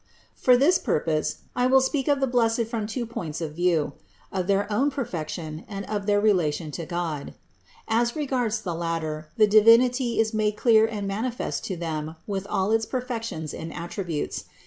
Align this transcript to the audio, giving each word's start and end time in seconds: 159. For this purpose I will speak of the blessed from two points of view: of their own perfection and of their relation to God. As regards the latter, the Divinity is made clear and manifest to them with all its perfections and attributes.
159. 0.43 0.55
For 0.55 0.57
this 0.57 0.79
purpose 0.79 1.37
I 1.55 1.67
will 1.67 1.79
speak 1.79 2.07
of 2.07 2.19
the 2.21 2.25
blessed 2.25 2.65
from 2.65 2.87
two 2.87 3.05
points 3.05 3.39
of 3.39 3.53
view: 3.53 3.93
of 4.31 4.47
their 4.47 4.65
own 4.73 4.89
perfection 4.89 5.63
and 5.67 5.85
of 5.85 6.07
their 6.07 6.19
relation 6.19 6.71
to 6.71 6.87
God. 6.87 7.35
As 7.87 8.15
regards 8.15 8.61
the 8.61 8.73
latter, 8.73 9.27
the 9.37 9.45
Divinity 9.45 10.19
is 10.19 10.33
made 10.33 10.55
clear 10.57 10.87
and 10.87 11.07
manifest 11.07 11.63
to 11.65 11.77
them 11.77 12.15
with 12.25 12.47
all 12.49 12.71
its 12.71 12.87
perfections 12.87 13.53
and 13.53 13.71
attributes. 13.71 14.45